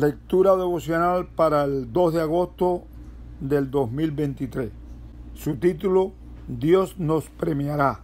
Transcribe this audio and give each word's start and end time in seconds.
Lectura 0.00 0.56
devocional 0.56 1.26
para 1.26 1.64
el 1.64 1.92
2 1.92 2.14
de 2.14 2.22
agosto 2.22 2.84
del 3.38 3.70
2023. 3.70 4.70
Su 5.34 5.56
título, 5.56 6.12
Dios 6.48 6.98
nos 6.98 7.28
premiará. 7.28 8.00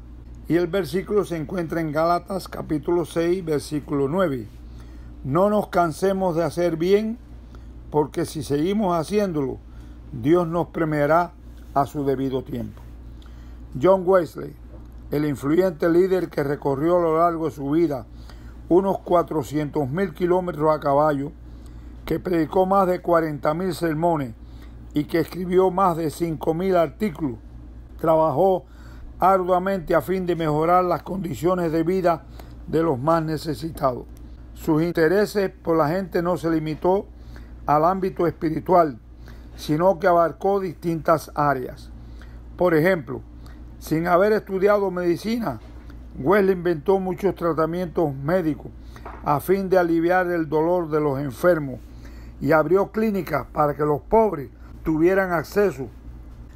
Y 0.46 0.56
el 0.56 0.66
versículo 0.66 1.24
se 1.24 1.38
encuentra 1.38 1.80
en 1.80 1.92
Gálatas 1.92 2.48
capítulo 2.48 3.06
6, 3.06 3.42
versículo 3.46 4.08
9. 4.08 4.46
No 5.24 5.48
nos 5.48 5.68
cansemos 5.68 6.36
de 6.36 6.44
hacer 6.44 6.76
bien, 6.76 7.16
porque 7.90 8.26
si 8.26 8.42
seguimos 8.42 8.94
haciéndolo, 8.94 9.56
Dios 10.12 10.46
nos 10.46 10.66
premiará 10.66 11.32
a 11.72 11.86
su 11.86 12.04
debido 12.04 12.44
tiempo. 12.44 12.82
John 13.80 14.02
Wesley, 14.04 14.54
el 15.10 15.24
influyente 15.24 15.88
líder 15.88 16.28
que 16.28 16.44
recorrió 16.44 16.98
a 16.98 17.00
lo 17.00 17.18
largo 17.20 17.46
de 17.46 17.52
su 17.52 17.70
vida 17.70 18.04
unos 18.68 18.98
400 18.98 19.88
mil 19.88 20.12
kilómetros 20.12 20.76
a 20.76 20.78
caballo, 20.78 21.32
que 22.06 22.20
predicó 22.20 22.66
más 22.66 22.86
de 22.86 23.02
40.000 23.02 23.72
sermones 23.72 24.32
y 24.94 25.04
que 25.04 25.18
escribió 25.18 25.72
más 25.72 25.96
de 25.96 26.06
5.000 26.06 26.76
artículos, 26.76 27.38
trabajó 28.00 28.64
arduamente 29.18 29.92
a 29.94 30.00
fin 30.00 30.24
de 30.24 30.36
mejorar 30.36 30.84
las 30.84 31.02
condiciones 31.02 31.72
de 31.72 31.82
vida 31.82 32.24
de 32.68 32.82
los 32.84 32.98
más 32.98 33.24
necesitados. 33.24 34.04
Sus 34.54 34.82
intereses 34.82 35.50
por 35.50 35.76
la 35.76 35.88
gente 35.88 36.22
no 36.22 36.36
se 36.36 36.48
limitó 36.48 37.06
al 37.66 37.84
ámbito 37.84 38.28
espiritual, 38.28 38.98
sino 39.56 39.98
que 39.98 40.06
abarcó 40.06 40.60
distintas 40.60 41.32
áreas. 41.34 41.90
Por 42.56 42.74
ejemplo, 42.74 43.20
sin 43.80 44.06
haber 44.06 44.32
estudiado 44.32 44.92
medicina, 44.92 45.58
Wesley 46.20 46.52
inventó 46.52 47.00
muchos 47.00 47.34
tratamientos 47.34 48.14
médicos 48.14 48.70
a 49.24 49.40
fin 49.40 49.68
de 49.68 49.76
aliviar 49.76 50.30
el 50.30 50.48
dolor 50.48 50.88
de 50.88 51.00
los 51.00 51.18
enfermos 51.18 51.80
y 52.40 52.52
abrió 52.52 52.90
clínicas 52.92 53.46
para 53.52 53.74
que 53.74 53.84
los 53.84 54.00
pobres 54.02 54.50
tuvieran 54.82 55.32
acceso 55.32 55.88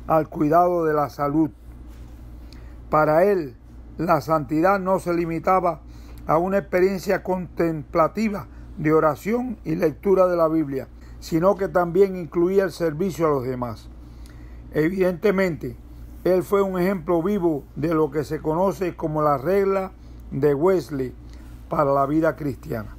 al 0.06 0.28
cuidado 0.28 0.84
de 0.84 0.94
la 0.94 1.08
salud. 1.08 1.50
Para 2.90 3.24
él, 3.24 3.54
la 3.96 4.20
santidad 4.20 4.78
no 4.78 4.98
se 4.98 5.14
limitaba 5.14 5.80
a 6.26 6.38
una 6.38 6.58
experiencia 6.58 7.22
contemplativa 7.22 8.46
de 8.76 8.92
oración 8.92 9.58
y 9.64 9.74
lectura 9.74 10.26
de 10.26 10.36
la 10.36 10.48
Biblia, 10.48 10.88
sino 11.18 11.54
que 11.56 11.68
también 11.68 12.16
incluía 12.16 12.64
el 12.64 12.72
servicio 12.72 13.26
a 13.26 13.30
los 13.30 13.44
demás. 13.44 13.88
Evidentemente, 14.72 15.76
él 16.24 16.42
fue 16.42 16.62
un 16.62 16.78
ejemplo 16.78 17.22
vivo 17.22 17.64
de 17.76 17.94
lo 17.94 18.10
que 18.10 18.24
se 18.24 18.40
conoce 18.40 18.94
como 18.94 19.22
la 19.22 19.38
regla 19.38 19.92
de 20.30 20.54
Wesley 20.54 21.14
para 21.68 21.92
la 21.92 22.06
vida 22.06 22.36
cristiana. 22.36 22.96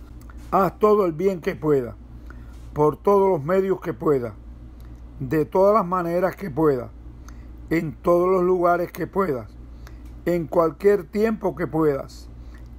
Haz 0.52 0.78
todo 0.80 1.06
el 1.06 1.14
bien 1.14 1.40
que 1.40 1.56
pueda 1.56 1.96
por 2.74 2.98
todos 2.98 3.30
los 3.30 3.44
medios 3.44 3.82
que 3.82 3.94
pueda, 3.94 4.34
de 5.20 5.46
todas 5.46 5.74
las 5.74 5.86
maneras 5.86 6.36
que 6.36 6.50
pueda, 6.50 6.90
en 7.70 7.94
todos 7.94 8.30
los 8.30 8.44
lugares 8.44 8.92
que 8.92 9.08
puedas, 9.08 9.50
en 10.26 10.48
cualquier 10.48 11.04
tiempo 11.04 11.56
que 11.56 11.68
puedas, 11.68 12.30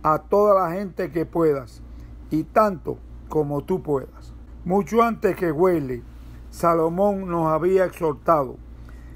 a 0.02 0.18
toda 0.18 0.62
la 0.62 0.74
gente 0.74 1.10
que 1.10 1.26
puedas 1.26 1.82
y 2.30 2.44
tanto 2.44 2.98
como 3.28 3.62
tú 3.62 3.82
puedas. 3.82 4.32
Mucho 4.64 5.02
antes 5.02 5.36
que 5.36 5.52
Wesley, 5.52 6.02
Salomón 6.50 7.28
nos 7.28 7.46
había 7.46 7.84
exhortado, 7.84 8.56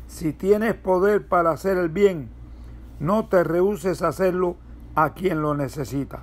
si 0.07 0.33
tienes 0.33 0.75
poder 0.75 1.27
para 1.27 1.51
hacer 1.51 1.77
el 1.77 1.89
bien, 1.89 2.29
no 3.01 3.27
te 3.29 3.45
rehuses 3.45 4.03
a 4.03 4.09
hacerlo 4.09 4.57
a 4.95 5.15
quien 5.15 5.43
lo 5.43 5.55
necesita. 5.55 6.23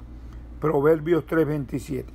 Proverbios 0.60 1.26
3:27. 1.26 2.06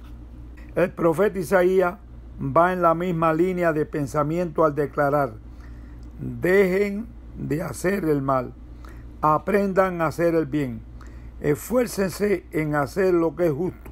El 0.75 0.91
profeta 0.93 1.39
Isaías 1.39 1.99
va 2.41 2.73
en 2.73 2.83
la 2.83 2.95
misma 2.95 3.33
línea 3.33 3.73
de 3.73 3.87
pensamiento 3.87 4.65
al 4.65 4.75
declarar, 4.75 5.35
dejen 6.21 7.07
de 7.37 7.63
hacer 7.63 8.05
el 8.05 8.23
mal, 8.23 8.53
aprendan 9.21 10.01
a 10.01 10.07
hacer 10.07 10.35
el 10.35 10.47
bien, 10.47 10.81
esfuércense 11.41 12.45
en 12.53 12.75
hacer 12.75 13.15
lo 13.15 13.35
que 13.35 13.47
es 13.47 13.53
justo, 13.53 13.91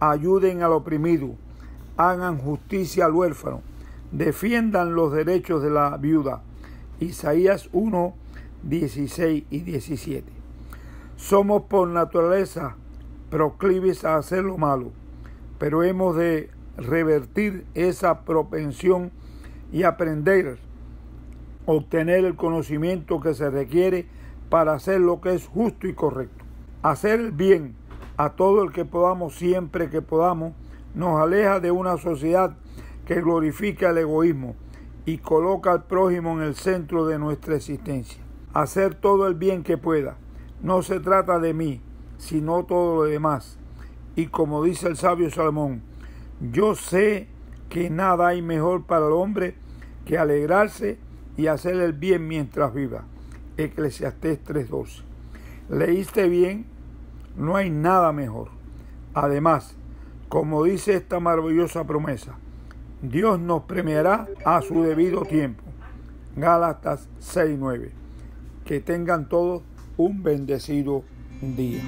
ayuden 0.00 0.62
al 0.62 0.72
oprimido, 0.72 1.34
hagan 1.96 2.38
justicia 2.38 3.06
al 3.06 3.12
huérfano, 3.12 3.62
defiendan 4.10 4.94
los 4.94 5.12
derechos 5.12 5.62
de 5.62 5.70
la 5.70 5.96
viuda. 5.96 6.42
Isaías 7.00 7.68
1, 7.72 8.14
16 8.62 9.44
y 9.50 9.60
17. 9.60 10.32
Somos 11.16 11.62
por 11.62 11.88
naturaleza 11.88 12.76
proclives 13.30 14.04
a 14.04 14.16
hacer 14.16 14.44
lo 14.44 14.56
malo, 14.56 14.92
pero 15.58 15.82
hemos 15.82 16.16
de 16.16 16.50
revertir 16.76 17.66
esa 17.74 18.22
propensión 18.22 19.10
y 19.72 19.82
aprender, 19.82 20.58
obtener 21.64 22.24
el 22.24 22.36
conocimiento 22.36 23.20
que 23.20 23.34
se 23.34 23.50
requiere 23.50 24.06
para 24.48 24.74
hacer 24.74 25.00
lo 25.00 25.20
que 25.20 25.34
es 25.34 25.46
justo 25.46 25.86
y 25.86 25.94
correcto. 25.94 26.44
Hacer 26.82 27.32
bien 27.32 27.74
a 28.16 28.30
todo 28.30 28.62
el 28.62 28.72
que 28.72 28.84
podamos 28.84 29.36
siempre 29.36 29.90
que 29.90 30.02
podamos 30.02 30.52
nos 30.94 31.20
aleja 31.20 31.60
de 31.60 31.70
una 31.70 31.96
sociedad 31.98 32.56
que 33.04 33.20
glorifica 33.20 33.90
el 33.90 33.98
egoísmo 33.98 34.56
y 35.04 35.18
coloca 35.18 35.72
al 35.72 35.84
prójimo 35.84 36.32
en 36.32 36.42
el 36.42 36.54
centro 36.54 37.06
de 37.06 37.18
nuestra 37.18 37.56
existencia. 37.56 38.22
Hacer 38.54 38.94
todo 38.94 39.26
el 39.26 39.34
bien 39.34 39.62
que 39.62 39.78
pueda. 39.78 40.16
No 40.62 40.82
se 40.82 41.00
trata 41.00 41.38
de 41.38 41.52
mí, 41.52 41.80
sino 42.18 42.64
todo 42.64 42.96
lo 42.96 43.02
demás. 43.04 43.58
Y 44.16 44.26
como 44.26 44.64
dice 44.64 44.88
el 44.88 44.96
sabio 44.96 45.30
Salomón, 45.30 45.82
yo 46.40 46.74
sé 46.74 47.28
que 47.68 47.90
nada 47.90 48.28
hay 48.28 48.42
mejor 48.42 48.84
para 48.84 49.06
el 49.06 49.12
hombre 49.12 49.54
que 50.04 50.18
alegrarse 50.18 50.98
y 51.36 51.48
hacer 51.48 51.76
el 51.76 51.92
bien 51.92 52.28
mientras 52.28 52.72
viva. 52.72 53.04
Eclesiastés 53.56 54.42
3:12. 54.44 55.02
¿Leíste 55.68 56.28
bien? 56.28 56.66
No 57.36 57.56
hay 57.56 57.70
nada 57.70 58.12
mejor. 58.12 58.48
Además, 59.14 59.74
como 60.28 60.64
dice 60.64 60.94
esta 60.94 61.20
maravillosa 61.20 61.84
promesa, 61.84 62.36
Dios 63.02 63.38
nos 63.40 63.62
premiará 63.62 64.26
a 64.44 64.62
su 64.62 64.82
debido 64.82 65.22
tiempo. 65.22 65.62
Gálatas 66.36 67.08
6:9. 67.20 67.90
Que 68.64 68.80
tengan 68.80 69.28
todos 69.28 69.62
un 69.96 70.22
bendecido 70.22 71.04
día. 71.40 71.82